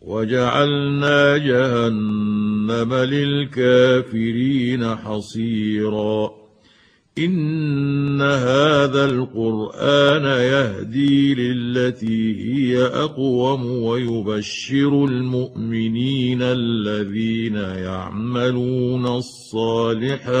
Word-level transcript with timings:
وجعلنا 0.00 1.36
جهنم 1.36 2.94
للكافرين 2.94 4.84
حصيرا. 4.96 6.40
إن 7.18 8.22
هذا 8.22 9.04
القرآن 9.04 10.24
يهدي 10.24 11.34
للتي 11.34 12.54
هي 12.54 12.82
أقوم 12.82 13.66
ويبشر 13.66 15.04
المؤمنين 15.04 16.42
الذين 16.42 17.56
يعملون 17.56 19.06
الصالحات. 19.06 20.40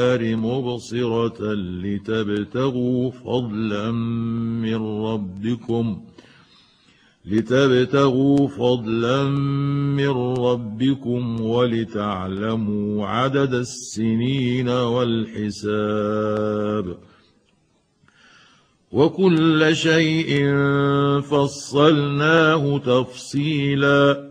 مبصرة 0.17 1.53
لتبتغوا 1.53 3.11
فضلا 3.11 3.91
من 4.61 4.75
ربكم 5.05 6.01
لتبتغوا 7.25 8.47
فضلا 8.47 9.23
من 9.97 10.09
ربكم 10.37 11.41
ولتعلموا 11.41 13.07
عدد 13.07 13.53
السنين 13.53 14.69
والحساب 14.69 16.17
وكل 18.91 19.75
شيء 19.75 20.51
فصلناه 21.21 22.77
تفصيلا 22.77 24.30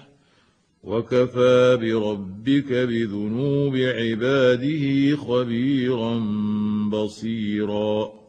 وكفى 0.83 1.77
بربك 1.81 2.73
بذنوب 2.73 3.75
عباده 3.75 5.15
خبيرا 5.15 6.19
بصيرا. 6.91 8.21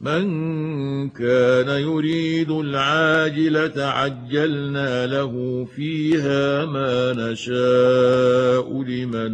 من 0.00 1.08
كان 1.08 1.68
يريد 1.68 2.50
العاجلة 2.50 3.84
عجلنا 3.84 5.06
له 5.06 5.64
فيها 5.76 6.64
ما 6.64 7.12
نشاء 7.12 8.82
لمن 8.82 9.32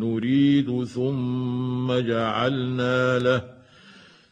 نريد 0.00 0.84
ثم 0.84 1.92
جعلنا 1.92 3.18
له 3.18 3.57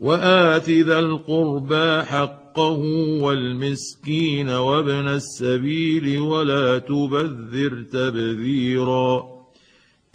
وآت 0.00 0.70
ذا 0.70 0.98
القربى 0.98 2.02
حقه 2.02 2.78
والمسكين 3.22 4.48
وابن 4.48 5.08
السبيل 5.08 6.18
ولا 6.18 6.78
تبذر 6.78 7.82
تبذيرا 7.92 9.40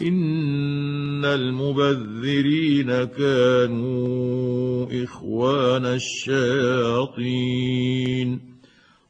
إن 0.02 1.24
المبذرين 1.24 3.04
كانوا 3.04 4.86
إخوان 5.04 5.86
الشياطين 5.86 7.36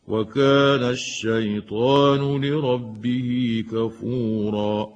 وكان 0.08 0.82
الشيطان 0.90 2.44
لربه 2.44 3.64
كفورا 3.72 4.95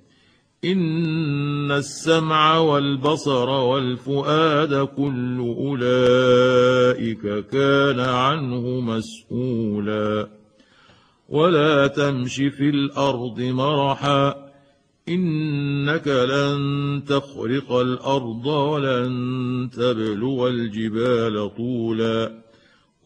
ان 0.65 1.71
السمع 1.71 2.57
والبصر 2.57 3.49
والفؤاد 3.49 4.87
كل 4.87 5.39
اولئك 5.39 7.47
كان 7.47 7.99
عنه 7.99 8.79
مسؤولا 8.79 10.29
ولا 11.29 11.87
تمش 11.87 12.35
في 12.35 12.69
الأرض 12.69 13.41
مرحا 13.41 14.51
انك 15.09 16.07
لن 16.07 17.03
تخرق 17.07 17.71
الأرض 17.71 18.45
ولن 18.45 19.69
تبلغ 19.73 20.47
الجبال 20.47 21.55
طولا 21.55 22.41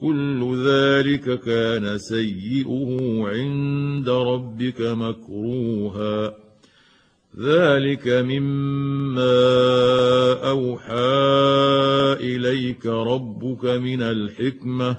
كل 0.01 0.63
ذلك 0.65 1.39
كان 1.39 1.97
سيئه 1.97 2.97
عند 3.27 4.09
ربك 4.09 4.81
مكروها 4.81 6.44
ذلك 7.39 8.07
مما 8.07 9.23
اوحى 10.49 10.95
اليك 12.19 12.85
ربك 12.85 13.65
من 13.65 14.01
الحكمه 14.01 14.97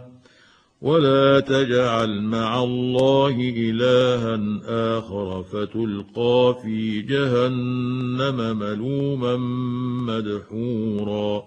ولا 0.81 1.41
تجعل 1.41 2.23
مع 2.23 2.63
الله 2.63 3.53
الها 3.57 4.41
اخر 4.99 5.43
فتلقى 5.43 6.57
في 6.63 7.03
جهنم 7.03 8.59
ملوما 8.59 9.37
مدحورا 10.07 11.45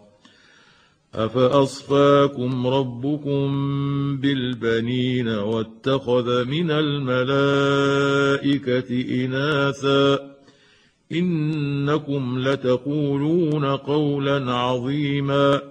افاصفاكم 1.16 2.68
ربكم 2.68 3.48
بالبنين 4.18 5.28
واتخذ 5.28 6.46
من 6.46 6.72
الملائكه 6.72 7.66
اناثا 9.26 10.29
إنكم 11.12 12.40
لتقولون 12.40 13.66
قولا 13.66 14.54
عظيما 14.54 15.62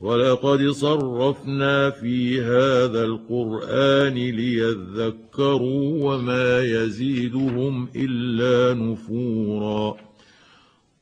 ولقد 0.00 0.70
صرفنا 0.70 1.90
في 1.90 2.40
هذا 2.40 3.04
القرآن 3.04 4.14
ليذكروا 4.14 6.04
وما 6.04 6.60
يزيدهم 6.62 7.88
إلا 7.96 8.80
نفورا 8.82 9.96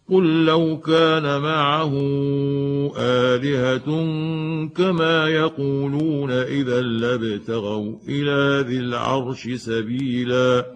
قل 0.09 0.45
لو 0.45 0.81
كان 0.81 1.41
معه 1.41 1.93
آلهة 2.99 3.87
كما 4.67 5.29
يقولون 5.29 6.31
إذا 6.31 6.81
لابتغوا 6.81 7.93
إلى 8.09 8.65
ذي 8.69 8.79
العرش 8.79 9.49
سبيلا 9.49 10.76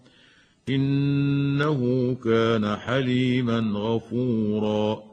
إنه 0.69 2.15
كان 2.23 2.75
حليما 2.75 3.73
غفورا. 3.79 5.03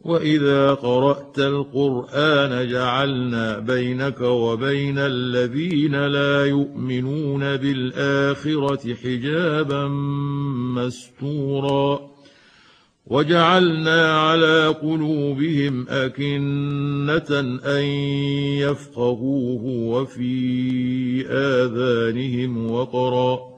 وإذا 0.00 0.74
قرأت 0.74 1.38
القرآن 1.38 2.68
جعلنا 2.68 3.58
بينك 3.58 4.20
وبين 4.20 4.98
الذين 4.98 6.06
لا 6.06 6.46
يؤمنون 6.46 7.56
بالآخرة 7.56 8.94
حجابا 8.94 9.88
مستورا. 10.76 12.00
وجعلنا 13.06 14.20
على 14.20 14.66
قلوبهم 14.66 15.88
أكنة 15.88 17.40
أن 17.64 17.84
يفقهوه 18.58 19.64
وفي 19.64 21.26
آذانهم 21.28 22.70
وقرا. 22.70 23.57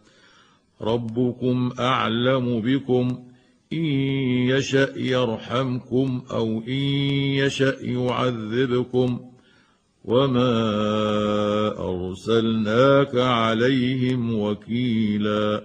ربكم 0.81 1.71
أعلم 1.79 2.61
بكم 2.61 3.23
إن 3.73 3.85
يشأ 4.49 4.93
يرحمكم 4.97 6.21
أو 6.31 6.61
إن 6.67 6.83
يشأ 7.41 7.75
يعذبكم 7.81 9.19
وما 10.05 10.51
أرسلناك 11.79 13.15
عليهم 13.15 14.39
وكيلا 14.39 15.63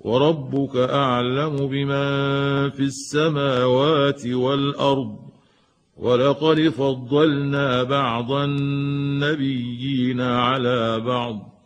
وربك 0.00 0.76
أعلم 0.76 1.56
بمن 1.56 2.70
في 2.70 2.80
السماوات 2.80 4.26
والأرض 4.26 5.18
ولقد 5.96 6.60
فضلنا 6.60 7.82
بعض 7.82 8.32
النبيين 8.32 10.20
على 10.20 11.00
بعض 11.00 11.59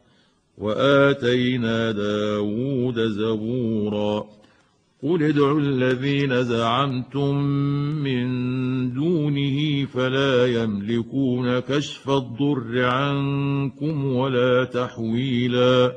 وآتينا 0.59 1.93
داود 1.93 2.99
زبورا. 2.99 4.27
قل 5.03 5.23
ادعوا 5.23 5.61
الذين 5.61 6.43
زعمتم 6.43 7.35
من 8.05 8.27
دونه 8.95 9.85
فلا 9.85 10.47
يملكون 10.47 11.59
كشف 11.59 12.11
الضر 12.11 12.85
عنكم 12.85 14.07
ولا 14.07 14.65
تحويلا. 14.65 15.93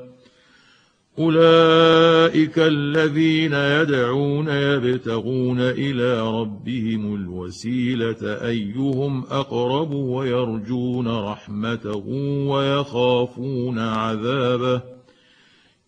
اولئك 1.19 2.59
الذين 2.59 3.53
يدعون 3.53 4.47
يبتغون 4.47 5.59
إلى 5.59 6.21
ربهم 6.41 7.15
الوسيله 7.15 8.47
ايهم 8.47 9.23
اقرب 9.23 9.91
ويرجون 9.91 11.07
رحمته 11.07 12.03
ويخافون 12.47 13.79
عذابه 13.79 14.81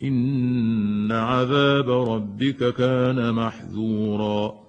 ان 0.04 1.12
عذاب 1.12 1.90
ربك 1.90 2.74
كان 2.74 3.34
محذورا 3.34 4.69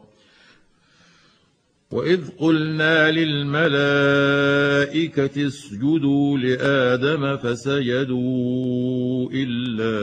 واذ 1.91 2.21
قلنا 2.39 3.11
للملائكه 3.11 3.71
اسجدوا 5.47 6.37
لادم 6.37 7.37
فسجدوا 7.37 9.29
الا 9.33 9.97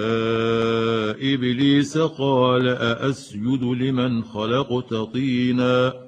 ابليس 1.35 1.98
قال 1.98 2.68
ااسجد 2.68 3.62
لمن 3.62 4.22
خلقت 4.22 4.94
طينا 4.94 6.08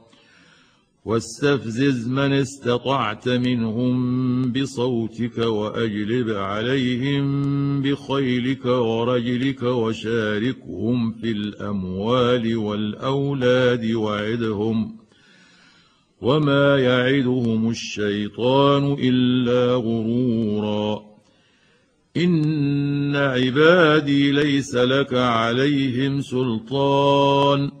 واستفزز 1.05 2.07
من 2.07 2.33
استطعت 2.33 3.29
منهم 3.29 4.51
بصوتك 4.51 5.37
وأجلب 5.37 6.29
عليهم 6.29 7.81
بخيلك 7.81 8.65
ورجلك 8.65 9.63
وشاركهم 9.63 11.11
في 11.11 11.31
الأموال 11.31 12.57
والأولاد 12.57 13.91
وعدهم 13.91 14.97
وما 16.21 16.77
يعدهم 16.79 17.69
الشيطان 17.69 18.95
إلا 18.99 19.75
غرورا. 19.75 21.03
إن 22.17 23.15
عبادي 23.15 24.31
ليس 24.31 24.75
لك 24.75 25.13
عليهم 25.13 26.21
سلطان. 26.21 27.80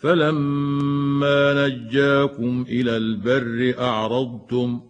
فلما 0.00 1.68
نجاكم 1.68 2.64
إلى 2.68 2.96
البر 2.96 3.74
اعرضتم 3.78 4.80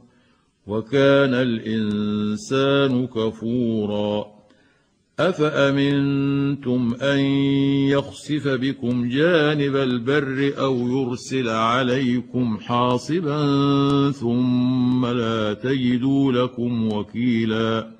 وكان 0.67 1.35
الانسان 1.35 3.07
كفورا 3.07 4.27
افامنتم 5.21 6.95
ان 7.03 7.19
يخسف 7.91 8.49
بكم 8.49 9.09
جانب 9.09 9.77
البر 9.77 10.53
أو 10.59 10.89
يرسل 10.89 11.49
عليكم 11.49 12.59
حاصبا 12.59 13.41
ثم 14.11 15.07
لا 15.07 15.55
تجدوا 15.55 16.33
لكم 16.33 16.93
وكيلا 16.93 18.00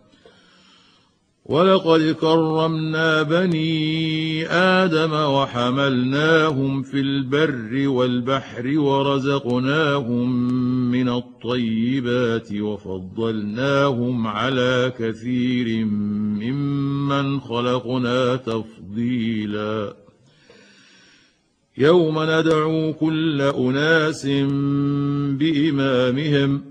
ولقد 1.45 2.15
كرمنا 2.21 3.23
بني 3.23 4.47
آدم 4.47 5.13
وحملناهم 5.13 6.81
في 6.81 6.99
البر 6.99 7.87
والبحر 7.87 8.79
ورزقناهم 8.79 10.51
من 10.91 11.09
الطيبات 11.09 12.53
وفضلناهم 12.53 14.27
على 14.27 14.93
كثير 14.99 15.85
ممن 15.85 17.39
خلقنا 17.39 18.35
تفضيلا. 18.35 19.93
يوم 21.77 22.23
ندعو 22.23 22.93
كل 22.93 23.41
اناس 23.41 24.25
بامامهم 25.39 26.70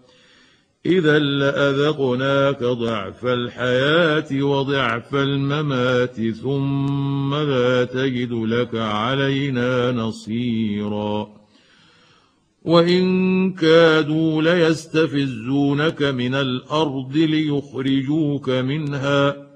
إذا 0.85 1.19
لأذقناك 1.19 2.63
ضعف 2.63 3.25
الحياة 3.25 4.43
وضعف 4.43 5.15
الممات 5.15 6.29
ثم 6.29 7.35
لا 7.35 7.83
تجد 7.83 8.31
لك 8.31 8.75
علينا 8.75 9.91
نصيرا. 9.91 11.27
وإن 12.61 13.53
كادوا 13.53 14.41
ليستفزونك 14.41 16.03
من 16.03 16.35
الأرض 16.35 17.15
ليخرجوك 17.15 18.49
منها 18.49 19.47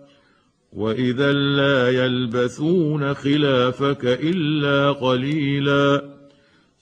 وإذا 0.74 1.34
لا 1.34 2.06
يلبثون 2.06 3.14
خلافك 3.14 4.06
إلا 4.06 4.92
قليلا. 4.92 6.15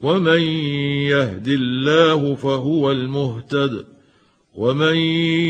ومن 0.00 0.40
يهد 1.10 1.48
الله 1.48 2.34
فهو 2.34 2.92
المهتد 2.92 3.84
ومن 4.54 4.96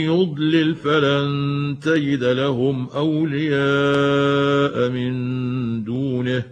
يضلل 0.07 0.75
فلن 0.75 1.77
تجد 1.83 2.25
لهم 2.25 2.89
أولياء 2.89 4.89
من 4.91 5.85
دونه 5.85 6.45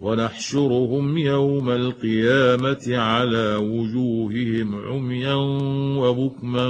ونحشرهم 0.00 1.18
يوم 1.18 1.70
القيامة 1.70 2.84
على 2.88 3.56
وجوههم 3.56 4.74
عميا 4.74 5.34
وبكما 6.00 6.68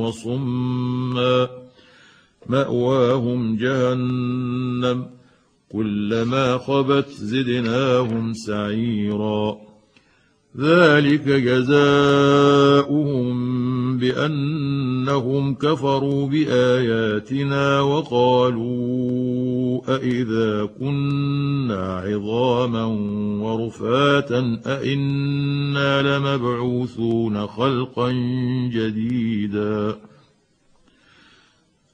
وصما 0.00 1.48
مأواهم 2.46 3.56
جهنم 3.56 5.21
كلما 5.72 6.58
خبت 6.58 7.08
زدناهم 7.08 8.32
سعيرا. 8.32 9.56
ذلك 10.58 11.28
جزاؤهم 11.28 13.32
بأنهم 13.98 15.54
كفروا 15.54 16.26
بآياتنا 16.26 17.80
وقالوا 17.80 19.80
أإذا 19.88 20.68
كنا 20.80 21.96
عظاما 21.96 22.84
ورفاتا 23.42 24.60
أإنا 24.66 26.18
لمبعوثون 26.18 27.46
خلقا 27.46 28.12
جديدا. 28.72 29.96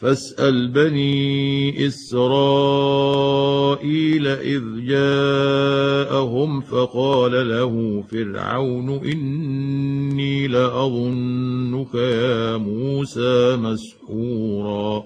فاسأل 0.00 0.68
بني 0.68 1.86
إسرائيل 1.86 2.26
إذ 4.26 4.62
جاءهم 4.86 6.60
فقال 6.60 7.48
له 7.48 8.04
فرعون 8.10 8.88
إني 8.88 10.48
لأظنك 10.48 11.94
يا 11.94 12.56
موسى 12.56 13.56
مسحورا. 13.56 15.04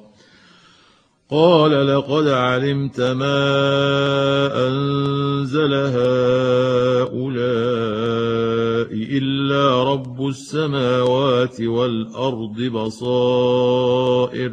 قال 1.31 1.87
لقد 1.87 2.29
علمت 2.29 3.00
ما 3.00 3.38
أنزل 4.68 5.74
هؤلاء 5.74 6.11
إلا 8.92 9.85
رب 9.92 10.26
السماوات 10.26 11.61
والأرض 11.61 12.62
بصائر 12.62 14.53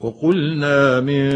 وقلنا 0.00 1.00
من 1.00 1.30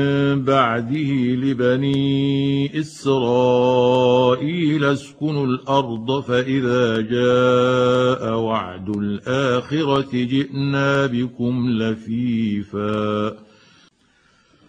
بعده 0.45 1.35
لبني 1.35 2.81
إسرائيل 2.81 4.85
اسكنوا 4.85 5.47
الأرض 5.47 6.21
فإذا 6.21 7.01
جاء 7.01 8.39
وعد 8.39 8.89
الآخرة 8.89 10.09
جئنا 10.13 11.07
بكم 11.07 11.71
لفيفا. 11.71 13.37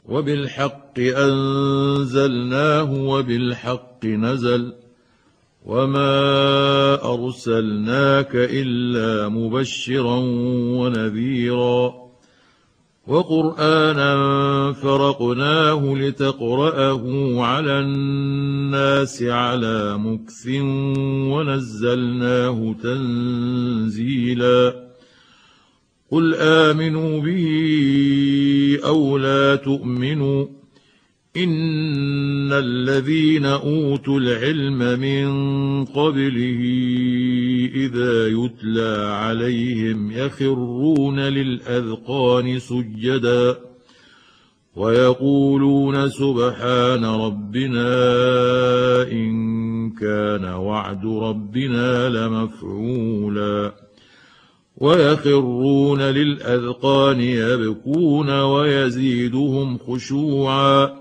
وبالحق 0.06 1.00
أنزلناه 1.00 2.94
وبالحق 2.94 4.06
نزل. 4.06 4.74
وما 5.66 7.14
أرسلناك 7.14 8.32
إلا 8.36 9.30
مبشرا 9.30 10.18
ونذيرا. 10.80 12.01
وقرآنا 13.08 14.74
فرقناه 14.74 15.96
لتقرأه 15.96 17.36
على 17.42 17.80
الناس 17.80 19.24
على 19.24 19.98
مكث 19.98 20.48
ونزلناه 21.32 22.76
تنزيلا. 22.84 24.92
قل 26.12 26.36
آمنوا 26.36 27.22
به 27.22 28.80
أو 28.86 29.18
لا 29.18 29.56
تؤمنوا 29.56 30.46
ان 31.38 32.52
الذين 32.54 33.46
اوتوا 33.46 34.20
العلم 34.20 35.00
من 35.00 35.30
قبله 35.86 36.62
اذا 37.76 38.28
يتلى 38.28 39.08
عليهم 39.12 40.12
يخرون 40.12 41.20
للاذقان 41.20 42.60
سجدا 42.60 43.58
ويقولون 44.76 46.10
سبحان 46.10 47.06
ربنا 47.06 47.92
ان 49.12 49.90
كان 49.90 50.46
وعد 50.46 51.06
ربنا 51.06 52.10
لمفعولا 52.10 53.74
ويخرون 54.78 56.02
للاذقان 56.02 57.22
يبكون 57.22 58.30
ويزيدهم 58.30 59.78
خشوعا 59.78 61.01